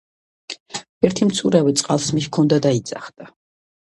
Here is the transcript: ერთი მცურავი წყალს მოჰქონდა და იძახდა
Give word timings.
ერთი 1.09 1.27
მცურავი 1.31 1.73
წყალს 1.81 2.07
მოჰქონდა 2.15 2.59
და 2.67 2.73
იძახდა 2.79 3.29